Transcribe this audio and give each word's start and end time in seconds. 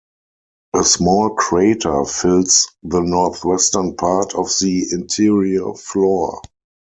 A 0.73 0.83
small 0.83 1.35
crater 1.35 2.03
fills 2.05 2.69
the 2.81 3.01
northwestern 3.01 3.95
part 3.95 4.33
of 4.33 4.47
the 4.59 4.85
interior 4.93 5.75
floor. 5.75 6.41